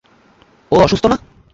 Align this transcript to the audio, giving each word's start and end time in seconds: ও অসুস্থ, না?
ও 0.71 0.75
অসুস্থ, 0.77 1.05
না? 1.05 1.17